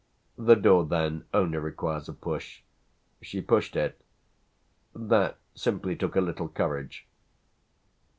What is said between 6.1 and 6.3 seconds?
a